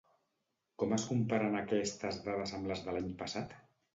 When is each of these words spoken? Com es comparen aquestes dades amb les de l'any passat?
Com 0.83 0.95
es 0.97 1.05
comparen 1.09 1.57
aquestes 1.59 2.19
dades 2.29 2.57
amb 2.61 2.69
les 2.73 2.83
de 2.87 2.95
l'any 2.97 3.15
passat? 3.23 3.57